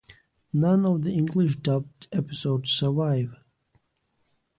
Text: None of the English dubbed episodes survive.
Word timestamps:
None 0.53 0.83
of 0.83 1.03
the 1.03 1.13
English 1.13 1.57
dubbed 1.57 2.07
episodes 2.11 2.71
survive. 2.71 3.35